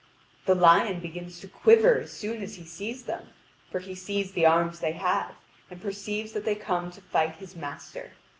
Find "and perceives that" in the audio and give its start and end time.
5.69-6.43